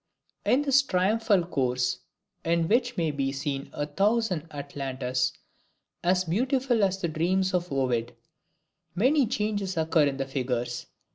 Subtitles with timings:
[0.47, 1.99] In this triumphal course,
[2.43, 5.31] in which may be seen a thousand Atalantas
[6.03, 8.15] as beautiful as the dreams of Ovid,
[8.95, 10.87] many changes occur in the figures.